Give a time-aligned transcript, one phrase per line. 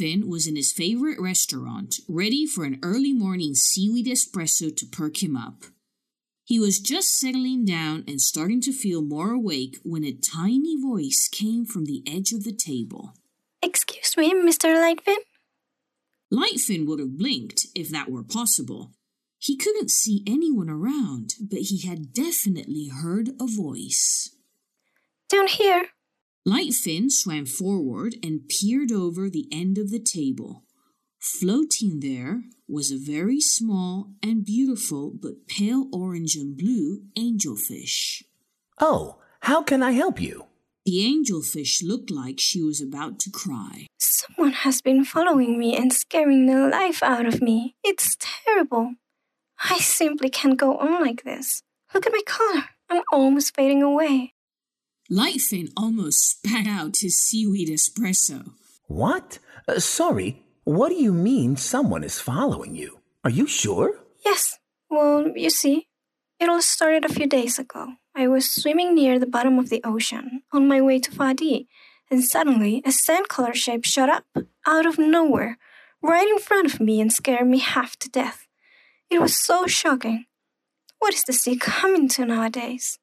[0.00, 5.22] Lightfin was in his favorite restaurant, ready for an early morning seaweed espresso to perk
[5.22, 5.64] him up.
[6.44, 11.28] He was just settling down and starting to feel more awake when a tiny voice
[11.30, 13.14] came from the edge of the table.
[13.62, 14.74] Excuse me, Mr.
[14.74, 15.16] Lightfin?
[16.32, 18.92] Lightfin would have blinked if that were possible.
[19.38, 24.30] He couldn't see anyone around, but he had definitely heard a voice.
[25.28, 25.88] Down here.
[26.48, 30.64] Lightfin swam forward and peered over the end of the table.
[31.18, 38.22] Floating there was a very small and beautiful but pale orange and blue angelfish.
[38.80, 40.46] Oh, how can I help you?
[40.86, 43.86] The angelfish looked like she was about to cry.
[43.98, 47.76] Someone has been following me and scaring the life out of me.
[47.84, 48.94] It's terrible.
[49.68, 51.62] I simply can't go on like this.
[51.92, 52.64] Look at my color.
[52.88, 54.32] I'm almost fading away.
[55.10, 58.52] Lightfin almost spat out his seaweed espresso.
[58.86, 59.40] What?
[59.66, 63.00] Uh, sorry, what do you mean someone is following you?
[63.24, 63.98] Are you sure?
[64.24, 64.58] Yes.
[64.88, 65.88] Well, you see,
[66.38, 67.94] it all started a few days ago.
[68.14, 71.66] I was swimming near the bottom of the ocean on my way to Fadi,
[72.08, 74.24] and suddenly a sand color shape shot up
[74.64, 75.58] out of nowhere,
[76.02, 78.46] right in front of me and scared me half to death.
[79.10, 80.26] It was so shocking.
[81.00, 82.98] What is the sea coming to nowadays?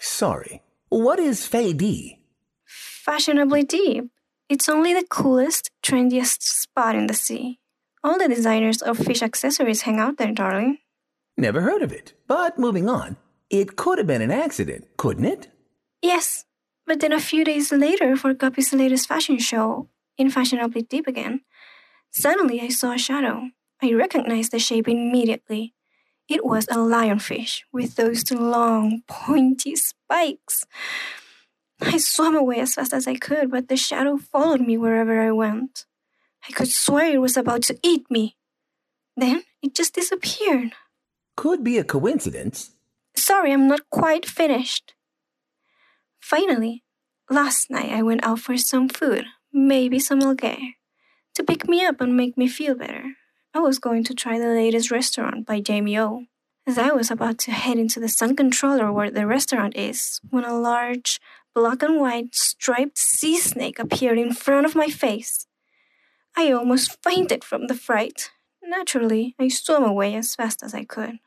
[0.00, 2.18] Sorry, what is Fadi?
[2.66, 4.10] Fashionably deep.
[4.48, 7.58] It's only the coolest, trendiest spot in the sea.
[8.04, 10.78] All the designers of fish accessories hang out there, darling.
[11.38, 12.12] Never heard of it.
[12.26, 13.16] But moving on,
[13.48, 15.48] it could have been an accident, couldn't it?
[16.02, 16.44] Yes,
[16.86, 19.88] but then a few days later, for Guppy's latest fashion show,
[20.18, 21.40] in Fashionably Deep again,
[22.10, 23.48] suddenly I saw a shadow.
[23.82, 25.74] I recognized the shape immediately.
[26.32, 30.64] It was a lionfish with those long, pointy spikes.
[31.78, 35.30] I swam away as fast as I could, but the shadow followed me wherever I
[35.30, 35.84] went.
[36.48, 38.38] I could swear it was about to eat me.
[39.14, 40.72] Then it just disappeared.
[41.36, 42.70] Could be a coincidence.
[43.14, 44.94] Sorry, I'm not quite finished.
[46.18, 46.82] Finally,
[47.28, 50.78] last night I went out for some food, maybe some algae,
[51.34, 53.16] to pick me up and make me feel better.
[53.54, 56.24] I was going to try the latest restaurant by Jamie O.
[56.66, 60.44] As I was about to head into the sun controller where the restaurant is, when
[60.44, 61.20] a large,
[61.54, 65.46] black and white striped sea snake appeared in front of my face.
[66.34, 68.30] I almost fainted from the fright.
[68.62, 71.18] Naturally, I swam away as fast as I could.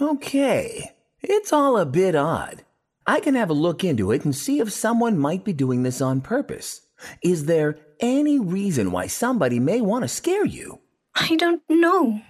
[0.00, 2.64] Okay, it's all a bit odd.
[3.06, 6.00] I can have a look into it and see if someone might be doing this
[6.00, 6.82] on purpose.
[7.22, 10.80] Is there any reason why somebody may want to scare you?
[11.20, 12.20] I don't know.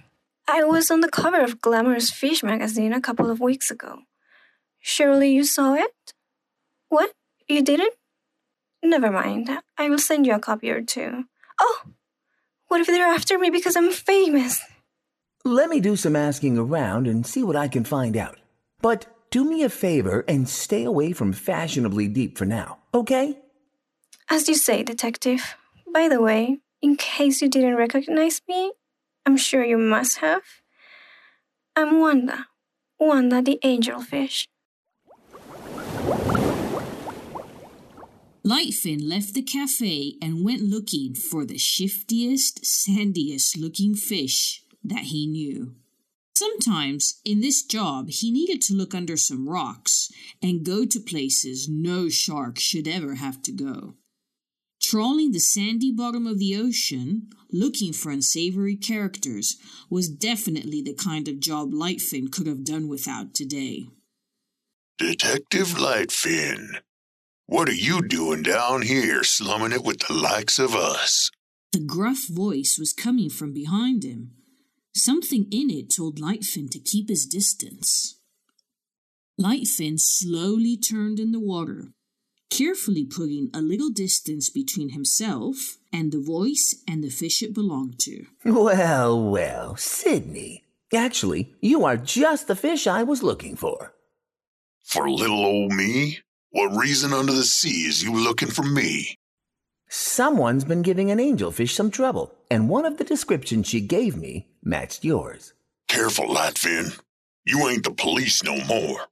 [0.47, 3.99] I was on the cover of Glamorous Fish magazine a couple of weeks ago.
[4.79, 6.13] Surely you saw it?
[6.89, 7.11] What?
[7.47, 7.93] You didn't?
[8.83, 9.49] Never mind.
[9.77, 11.25] I will send you a copy or two.
[11.59, 11.81] Oh!
[12.67, 14.61] What if they're after me because I'm famous?
[15.45, 18.37] Let me do some asking around and see what I can find out.
[18.81, 23.37] But do me a favor and stay away from fashionably deep for now, okay?
[24.29, 25.55] As you say, detective.
[25.93, 28.71] By the way, in case you didn't recognize me,
[29.29, 30.41] I'm sure you must have.
[31.75, 32.47] I'm Wanda.
[32.99, 34.47] Wanda the angelfish.
[38.43, 45.27] Lightfin left the cafe and went looking for the shiftiest, sandiest looking fish that he
[45.27, 45.75] knew.
[46.33, 50.11] Sometimes in this job he needed to look under some rocks
[50.41, 53.93] and go to places no shark should ever have to go.
[54.89, 59.55] Trawling the sandy bottom of the ocean, looking for unsavory characters,
[59.87, 63.85] was definitely the kind of job Lightfin could have done without today.
[64.97, 66.79] Detective Lightfin,
[67.45, 71.29] what are you doing down here slumming it with the likes of us?
[71.71, 74.31] The gruff voice was coming from behind him.
[74.95, 78.19] Something in it told Lightfin to keep his distance.
[79.39, 81.93] Lightfin slowly turned in the water,
[82.49, 87.99] carefully putting a little distance between himself and the voice and the fish it belonged
[87.99, 88.25] to.
[88.43, 90.65] Well, well, Sydney.
[90.93, 93.93] Actually, you are just the fish I was looking for.
[94.83, 96.19] For little old me?
[96.51, 99.15] What reason under the sea is you looking for me?
[99.87, 104.47] Someone's been giving an angelfish some trouble, and one of the descriptions she gave me
[104.63, 105.53] matched yours.
[105.87, 106.99] Careful, Lightfin.
[107.45, 109.07] You ain't the police no more.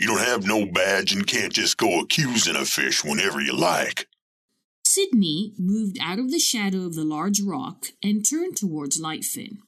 [0.00, 4.08] You don't have no badge and can't just go accusing a fish whenever you like.
[4.82, 9.58] Sydney moved out of the shadow of the large rock and turned towards Lightfin.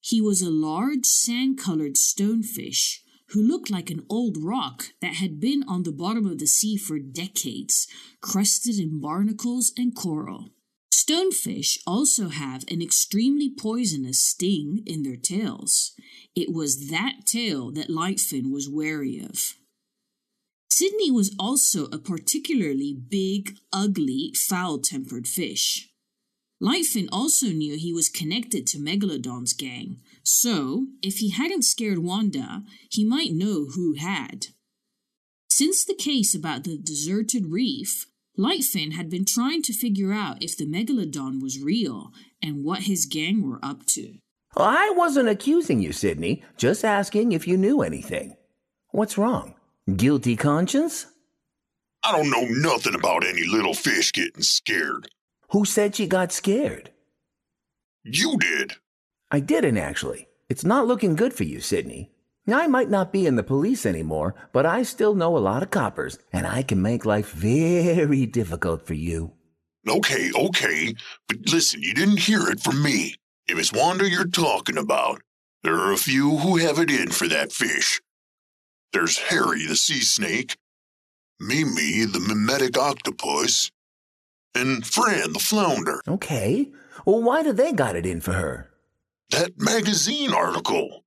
[0.00, 5.38] He was a large sand colored stonefish, who looked like an old rock that had
[5.38, 7.86] been on the bottom of the sea for decades,
[8.20, 10.48] crusted in barnacles and coral.
[10.92, 15.92] Stonefish also have an extremely poisonous sting in their tails.
[16.34, 19.54] It was that tail that Lightfin was wary of.
[20.78, 25.90] Sydney was also a particularly big, ugly, foul tempered fish.
[26.62, 32.62] Lightfin also knew he was connected to Megalodon's gang, so if he hadn't scared Wanda,
[32.92, 34.46] he might know who had.
[35.50, 38.06] Since the case about the deserted reef,
[38.38, 43.04] Lightfin had been trying to figure out if the Megalodon was real and what his
[43.04, 44.18] gang were up to.
[44.56, 48.36] I wasn't accusing you, Sydney, just asking if you knew anything.
[48.92, 49.56] What's wrong?
[49.96, 51.06] Guilty conscience?
[52.04, 55.08] I don't know nothing about any little fish getting scared.
[55.52, 56.90] Who said she got scared?
[58.04, 58.74] You did.
[59.30, 60.28] I didn't actually.
[60.50, 62.10] It's not looking good for you, Sydney.
[62.46, 65.70] I might not be in the police anymore, but I still know a lot of
[65.70, 69.32] coppers, and I can make life very difficult for you.
[69.88, 70.94] Okay, okay,
[71.28, 73.14] but listen, you didn't hear it from me.
[73.46, 75.22] If it's Wanda you're talking about,
[75.62, 78.02] there are a few who have it in for that fish.
[78.92, 80.56] There's Harry the sea snake,
[81.40, 83.70] Mimi the mimetic octopus,
[84.54, 86.00] and Fran the flounder.
[86.08, 86.70] Okay.
[87.04, 88.70] Well, why do they got it in for her?
[89.30, 91.04] That magazine article.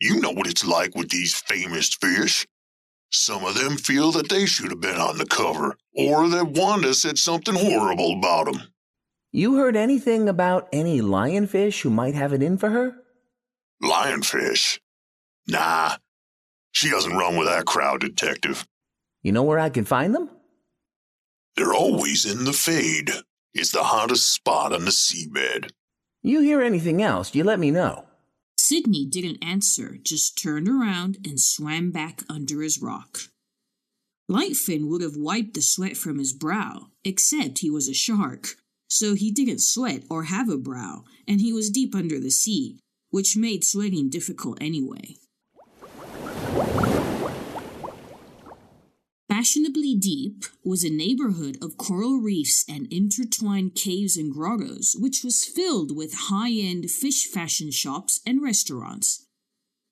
[0.00, 2.46] You know what it's like with these famous fish.
[3.12, 6.94] Some of them feel that they should have been on the cover, or that Wanda
[6.94, 8.62] said something horrible about them.
[9.32, 12.96] You heard anything about any lionfish who might have it in for her?
[13.82, 14.78] Lionfish?
[15.46, 15.96] Nah.
[16.72, 18.66] She doesn't run with that crowd, Detective.
[19.22, 20.30] You know where I can find them?
[21.56, 23.10] They're always in the fade.
[23.52, 25.70] It's the hottest spot on the seabed.
[26.22, 28.04] You hear anything else, you let me know.
[28.56, 33.18] Sidney didn't answer, just turned around and swam back under his rock.
[34.30, 38.54] Lightfin would have wiped the sweat from his brow, except he was a shark,
[38.86, 42.78] so he didn't sweat or have a brow, and he was deep under the sea,
[43.10, 45.16] which made sweating difficult anyway.
[49.28, 55.44] Fashionably Deep was a neighborhood of coral reefs and intertwined caves and grottos, which was
[55.44, 59.26] filled with high end fish fashion shops and restaurants.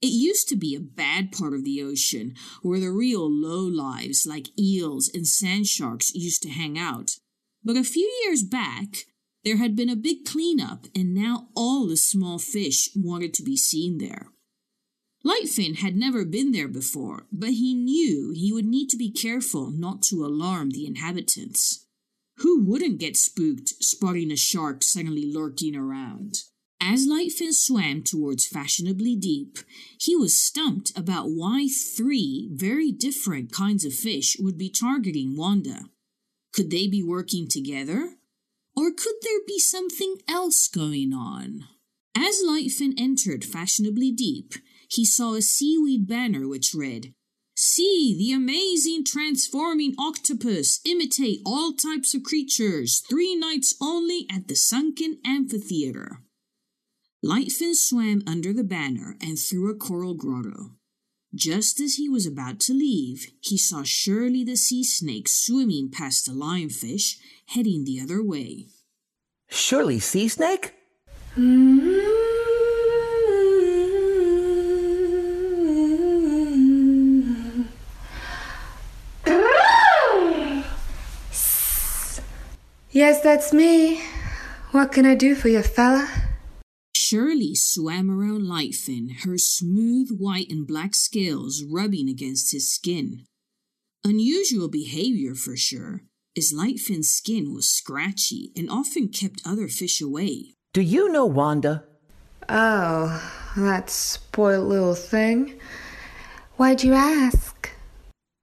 [0.00, 4.26] It used to be a bad part of the ocean where the real low lives
[4.26, 7.16] like eels and sand sharks used to hang out.
[7.64, 9.06] But a few years back,
[9.44, 13.56] there had been a big cleanup, and now all the small fish wanted to be
[13.56, 14.28] seen there.
[15.25, 19.70] Lightfin had never been there before, but he knew he would need to be careful
[19.70, 21.87] not to alarm the inhabitants.
[22.38, 26.44] Who wouldn't get spooked spotting a shark suddenly lurking around?
[26.81, 29.59] As Lightfin swam towards Fashionably Deep,
[30.00, 35.87] he was stumped about why three very different kinds of fish would be targeting Wanda.
[36.53, 38.15] Could they be working together?
[38.76, 41.65] Or could there be something else going on?
[42.17, 44.55] As Lightfin entered Fashionably Deep,
[44.89, 47.15] he saw a seaweed banner which read,
[47.55, 54.55] See the amazing transforming octopus imitate all types of creatures, three nights only at the
[54.55, 56.23] Sunken Amphitheater.
[57.25, 60.77] Lightfin swam under the banner and through a coral grotto.
[61.35, 66.27] Just as he was about to leave, he saw Shirley the sea snake swimming past
[66.27, 67.17] the lionfish,
[67.49, 68.67] heading the other way.
[69.51, 70.75] Shirley Sea Snake?
[71.37, 72.28] Mm-hmm.
[82.98, 84.02] Yes, that's me.
[84.72, 86.10] What can I do for you, fella?
[86.96, 93.24] Shirley swam around Lightfin, her smooth white and black scales rubbing against his skin.
[94.05, 96.02] Unusual behavior for sure,
[96.36, 100.56] as Lightfin's skin was scratchy and often kept other fish away.
[100.72, 101.84] Do you know Wanda?
[102.48, 103.22] Oh,
[103.56, 105.60] that spoiled little thing.
[106.56, 107.70] Why'd you ask?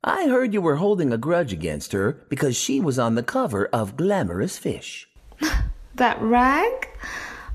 [0.07, 3.65] I heard you were holding a grudge against her because she was on the cover
[3.73, 5.09] of Glamorous Fish.
[5.95, 6.89] That rag?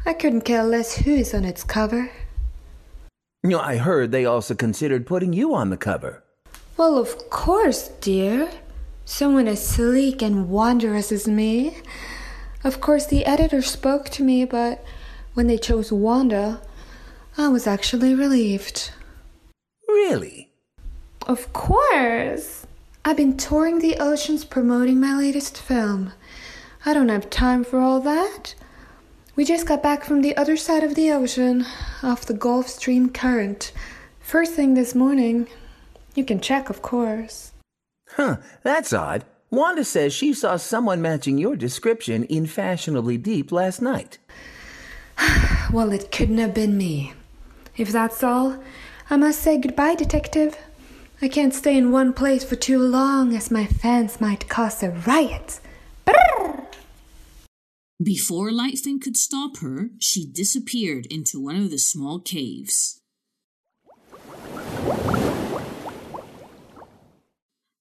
[0.06, 2.10] I couldn't care less who's on its cover.
[3.42, 6.24] You know, I heard they also considered putting you on the cover.
[6.78, 8.50] Well, of course, dear.
[9.04, 11.76] Someone as sleek and wondrous as me.
[12.64, 14.82] Of course, the editor spoke to me, but
[15.34, 16.62] when they chose Wanda,
[17.36, 18.90] I was actually relieved.
[19.86, 20.49] Really?
[21.26, 22.66] Of course!
[23.04, 26.12] I've been touring the oceans promoting my latest film.
[26.84, 28.54] I don't have time for all that.
[29.36, 31.64] We just got back from the other side of the ocean,
[32.02, 33.72] off the Gulf Stream current.
[34.20, 35.46] First thing this morning,
[36.14, 37.52] You can check, of course.
[38.16, 39.24] Huh, that's odd.
[39.50, 44.18] Wanda says she saw someone matching your description in Fashionably Deep last night.
[45.72, 47.12] Well, it couldn't have been me.
[47.76, 48.58] If that's all,
[49.08, 50.56] I must say goodbye, Detective.
[51.22, 54.90] I can't stay in one place for too long, as my fans might cause a
[54.90, 55.60] riot.
[56.06, 56.64] Brrr!
[58.02, 63.02] Before Lightfin could stop her, she disappeared into one of the small caves.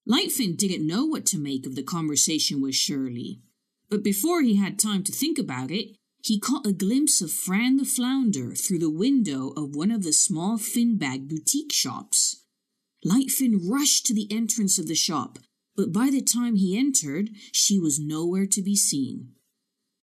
[0.06, 3.40] Lightfin didn't know what to make of the conversation with Shirley,
[3.90, 7.78] but before he had time to think about it, he caught a glimpse of Fran
[7.78, 12.39] the Flounder through the window of one of the small Finbag boutique shops.
[13.06, 15.40] Lightfin rushed to the entrance of the shop,
[15.76, 19.34] but by the time he entered, she was nowhere to be seen.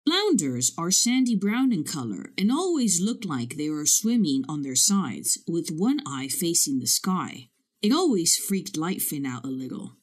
[0.05, 4.75] Flounders are sandy brown in color and always look like they are swimming on their
[4.75, 7.49] sides, with one eye facing the sky.
[7.81, 9.97] It always freaked Lightfin out a little.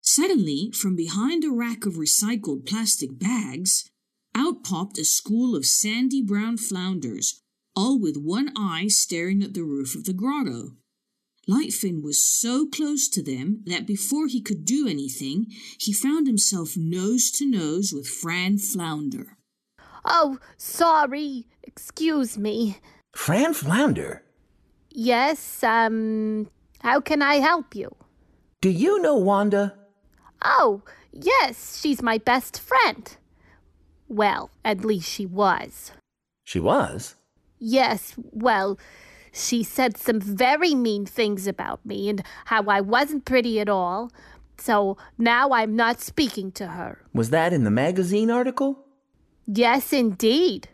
[0.00, 3.90] Suddenly, from behind a rack of recycled plastic bags,
[4.34, 7.42] out popped a school of sandy brown flounders,
[7.76, 10.76] all with one eye staring at the roof of the grotto.
[11.48, 15.46] Lightfin was so close to them that before he could do anything,
[15.80, 19.38] he found himself nose to nose with Fran Flounder.
[20.04, 21.46] Oh, sorry.
[21.62, 22.78] Excuse me.
[23.14, 24.22] Fran Flounder?
[24.90, 26.50] Yes, um,
[26.80, 27.94] how can I help you?
[28.60, 29.74] Do you know Wanda?
[30.42, 33.16] Oh, yes, she's my best friend.
[34.08, 35.92] Well, at least she was.
[36.44, 37.14] She was?
[37.58, 38.78] Yes, well,
[39.32, 44.10] she said some very mean things about me and how I wasn't pretty at all.
[44.58, 46.98] So now I'm not speaking to her.
[47.12, 48.84] Was that in the magazine article?
[49.46, 50.68] Yes, indeed.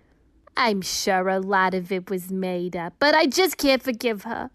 [0.56, 4.50] I'm sure a lot of it was made up, but I just can't forgive her.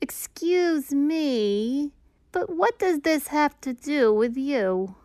[0.00, 1.92] Excuse me,
[2.32, 4.96] but what does this have to do with you?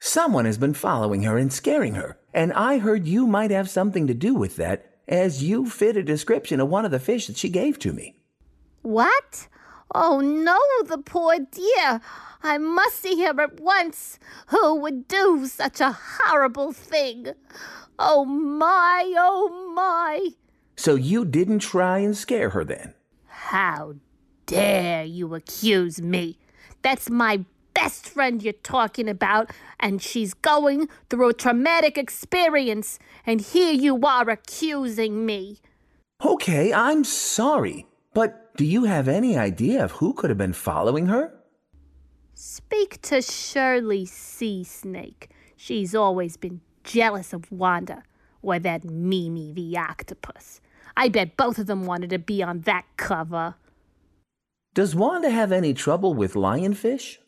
[0.00, 4.06] Someone has been following her and scaring her, and I heard you might have something
[4.06, 7.36] to do with that, as you fit a description of one of the fish that
[7.36, 8.14] she gave to me.
[8.82, 9.48] What?
[9.94, 12.00] Oh no, the poor dear.
[12.42, 14.18] I must see him at once.
[14.48, 17.28] Who would do such a horrible thing?
[17.98, 20.30] Oh my, oh my.
[20.76, 22.94] So you didn't try and scare her then?
[23.26, 23.94] How
[24.46, 26.38] dare you accuse me?
[26.82, 27.44] That's my
[27.74, 29.50] best friend you're talking about,
[29.80, 35.58] and she's going through a traumatic experience, and here you are accusing me.
[36.24, 41.06] Okay, I'm sorry, but do you have any idea of who could have been following
[41.06, 41.34] her?
[42.34, 45.30] Speak to Shirley Sea Snake.
[45.56, 48.02] She's always been jealous of Wanda,
[48.42, 50.60] or that Mimi the octopus.
[50.96, 53.56] I bet both of them wanted to be on that cover.
[54.74, 57.18] Does Wanda have any trouble with lionfish?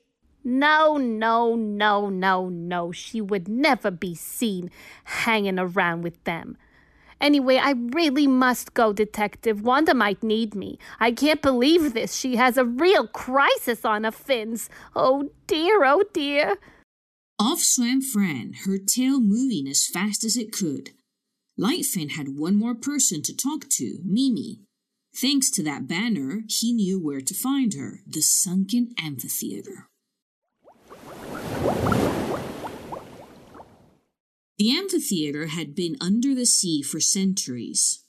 [0.49, 2.93] No, no, no, no, no.
[2.93, 4.71] She would never be seen
[5.03, 6.57] hanging around with them.
[7.21, 9.62] Anyway, I really must go, Detective.
[9.62, 10.79] Wanda might need me.
[11.00, 12.15] I can't believe this.
[12.15, 14.71] She has a real crisis on her fins.
[14.95, 16.59] Oh dear, oh dear.
[17.41, 20.91] Off swam Fran, her tail moving as fast as it could.
[21.59, 24.61] Lightfin had one more person to talk to, Mimi.
[25.12, 29.88] Thanks to that banner, he knew where to find her the sunken amphitheater.
[34.59, 38.03] The amphitheater had been under the sea for centuries.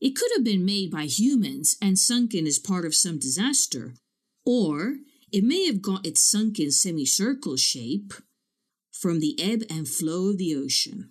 [0.00, 3.94] It could have been made by humans and sunken as part of some disaster,
[4.44, 4.96] or
[5.32, 8.12] it may have got its sunken semicircle shape
[8.92, 11.10] from the ebb and flow of the ocean.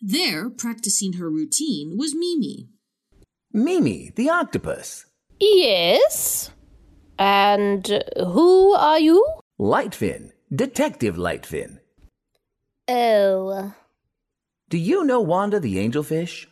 [0.00, 2.68] There, practicing her routine, was Mimi.
[3.52, 5.06] Mimi, the octopus.
[5.38, 6.50] Yes.
[7.18, 9.24] And who are you?
[9.58, 11.78] Lightfin, Detective Lightfin.
[12.86, 13.74] Oh,
[14.68, 16.46] Do you know Wanda the angelfish?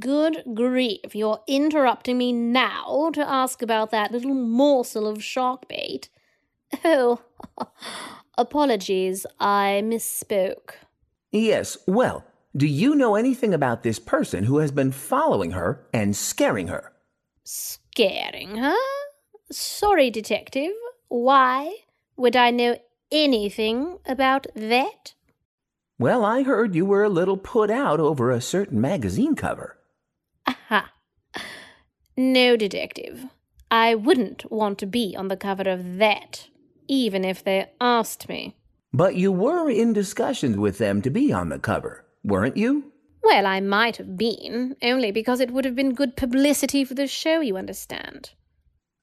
[0.00, 1.14] good grief.
[1.14, 6.08] You're interrupting me now to ask about that little morsel of shark bait.
[6.84, 7.20] Oh,
[8.38, 9.24] apologies.
[9.38, 10.70] I misspoke.
[11.30, 12.24] Yes, well,
[12.56, 16.92] do you know anything about this person who has been following her and scaring her?
[17.44, 18.74] Scaring her?
[19.52, 20.72] Sorry, detective.
[21.08, 21.74] Why
[22.18, 22.76] would I know
[23.10, 25.14] anything about that?
[25.98, 29.78] Well, I heard you were a little put out over a certain magazine cover.
[30.46, 30.92] Aha.
[32.16, 33.24] No, detective.
[33.70, 36.48] I wouldn't want to be on the cover of that,
[36.88, 38.56] even if they asked me.
[38.92, 42.92] But you were in discussions with them to be on the cover, weren't you?
[43.22, 47.06] Well, I might have been, only because it would have been good publicity for the
[47.06, 48.30] show, you understand.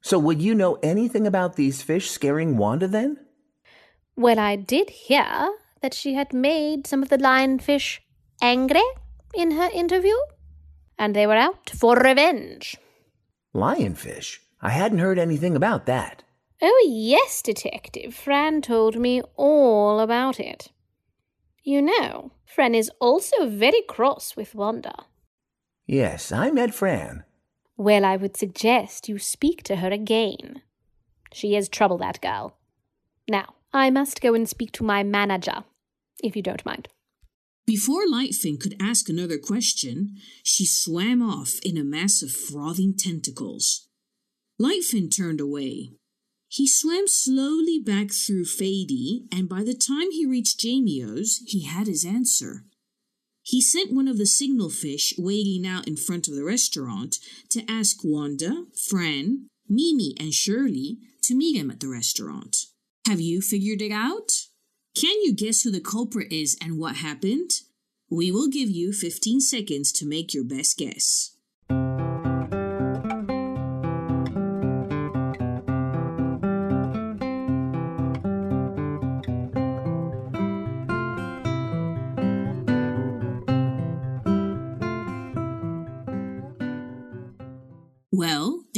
[0.05, 3.17] So would you know anything about these fish scaring Wanda then?
[4.15, 8.01] Well, I did hear that she had made some of the lionfish
[8.39, 8.83] angry
[9.33, 10.13] in her interview,
[11.00, 12.77] and they were out for revenge.
[13.55, 14.38] Lionfish?
[14.62, 16.21] I hadn't heard anything about that.
[16.62, 18.13] Oh, yes, Detective.
[18.13, 20.69] Fran told me all about it.
[21.63, 25.05] You know, Fran is also very cross with Wanda.
[25.88, 27.24] Yes, I met Fran.
[27.77, 30.62] Well, I would suggest you speak to her again.
[31.34, 32.58] She is trouble, that girl.
[33.27, 35.65] Now, I must go and speak to my manager,
[36.24, 36.88] if you don't mind.
[37.65, 43.89] Before Lightfin could ask another question, she swam off in a mass of frothing tentacles.
[44.62, 45.91] Lightfin turned away.
[46.48, 51.88] He swam slowly back through Fady, and by the time he reached Jamio's, he had
[51.88, 52.63] his answer.
[53.45, 57.63] He sent one of the signal fish waiting out in front of the restaurant to
[57.69, 62.57] ask Wanda, Fran, Mimi, and Shirley to meet him at the restaurant.
[63.05, 64.31] Have you figured it out?
[64.95, 67.51] Can you guess who the culprit is and what happened?
[68.09, 71.34] We will give you 15 seconds to make your best guess.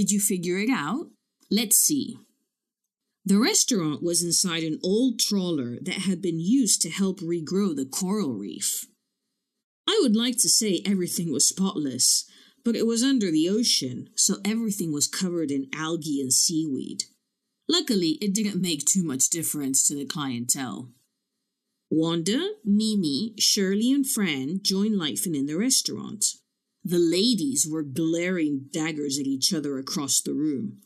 [0.07, 1.07] Did you figure it out?
[1.51, 2.17] Let's see.
[3.25, 7.85] The restaurant was inside an old trawler that had been used to help regrow the
[7.85, 8.85] coral reef.
[9.85, 12.23] I would like to say everything was spotless,
[12.63, 17.03] but it was under the ocean, so everything was covered in algae and seaweed.
[17.67, 20.87] Luckily, it didn't make too much difference to the clientele.
[21.89, 26.23] Wanda, Mimi, Shirley, and Fran joined Lightfin in the restaurant.
[26.89, 30.77] The ladies were glaring daggers at each other across the room.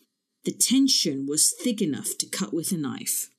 [0.46, 3.30] The tension was thick enough to cut with a knife.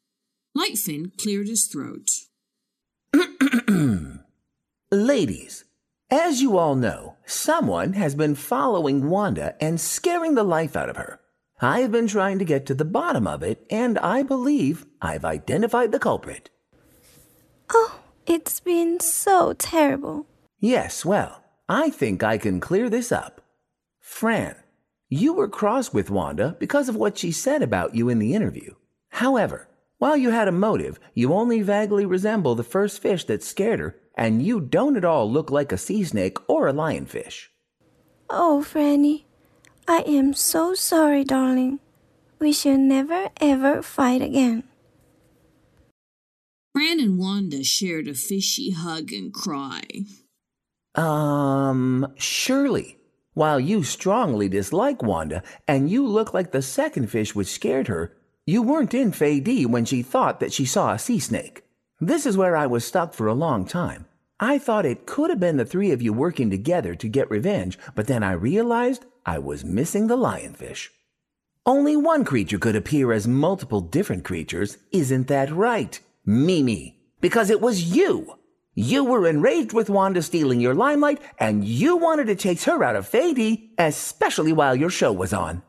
[0.57, 2.09] Lightfin cleared his throat.
[4.92, 5.64] Ladies,
[6.09, 10.96] as you all know, someone has been following Wanda and scaring the life out of
[10.96, 11.18] her.
[11.61, 15.25] I have been trying to get to the bottom of it, and I believe I've
[15.25, 16.48] identified the culprit.
[17.70, 20.29] Oh, it's been so terrible.
[20.61, 21.42] Yes, well,
[21.73, 23.41] I think I can clear this up.
[23.99, 24.57] Fran,
[25.09, 28.75] you were cross with Wanda because of what she said about you in the interview.
[29.09, 33.81] However, while you had a motive, you only vaguely resemble the first fish that scared
[33.81, 37.49] her, and you don't at all look like a sea snake or a lionfish.
[38.29, 39.25] Oh, Franny,
[39.89, 41.81] I am so sorry, darling.
[42.39, 44.65] We shall never ever fight again.
[46.75, 49.85] Fran and Wanda shared a fishy hug and cry.
[50.95, 52.99] Um, Shirley.
[53.35, 58.15] While you strongly dislike Wanda and you look like the second fish which scared her,
[58.45, 61.65] you weren't in Fey when she thought that she saw a sea snake.
[61.99, 64.07] This is where I was stuck for a long time.
[64.39, 67.79] I thought it could have been the three of you working together to get revenge,
[67.95, 70.89] but then I realized I was missing the lionfish.
[71.65, 75.99] Only one creature could appear as multiple different creatures, isn't that right?
[76.27, 76.99] Mimi.
[77.21, 78.37] Because it was you.
[78.75, 82.97] You were enraged with Wanda stealing your limelight, and you wanted to chase her out
[82.97, 85.63] of Fady, especially while your show was on.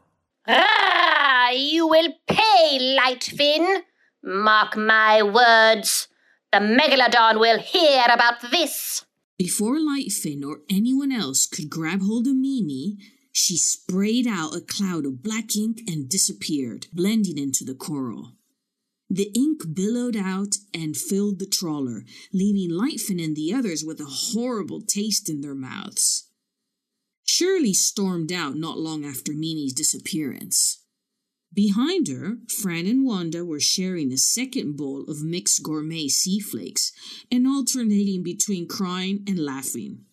[0.47, 3.81] Ah, you will pay, Lightfin.
[4.23, 6.07] Mark my words.
[6.53, 9.03] The Megalodon will hear about this.
[9.37, 12.97] Before Lightfin or anyone else could grab hold of Mimi,
[13.33, 18.33] she sprayed out a cloud of black ink and disappeared, blending into the coral.
[19.13, 24.05] The ink billowed out and filled the trawler, leaving Lightfin and the others with a
[24.05, 26.31] horrible taste in their mouths.
[27.23, 30.83] Shirley stormed out not long after Mimi's disappearance.
[31.53, 36.91] Behind her, Fran and Wanda were sharing a second bowl of mixed gourmet sea flakes
[37.31, 40.05] and alternating between crying and laughing.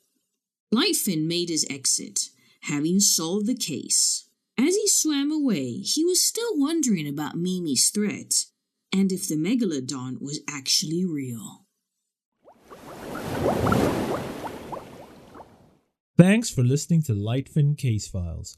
[0.74, 2.28] Lightfin made his exit,
[2.64, 4.28] having solved the case.
[4.58, 8.44] As he swam away, he was still wondering about Mimi's threat
[8.92, 11.66] and if the megalodon was actually real.
[16.16, 18.56] Thanks for listening to Lightfin Case Files.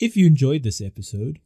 [0.00, 1.40] If you enjoyed this episode,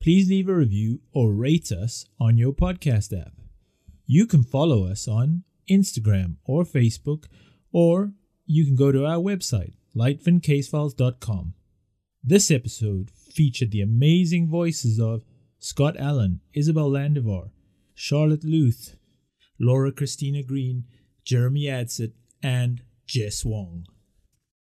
[0.00, 3.34] please leave a review or rate us on your podcast app.
[4.06, 7.26] You can follow us on Instagram or Facebook,
[7.70, 8.12] or
[8.46, 11.54] you can go to our website, lightfincasefiles.com.
[12.24, 15.22] This episode featured the amazing voices of
[15.58, 17.50] Scott Allen, Isabel Landivar,
[18.02, 18.96] Charlotte Luth,
[19.58, 20.84] Laura Christina Green,
[21.22, 23.84] Jeremy Adsit, and Jess Wong.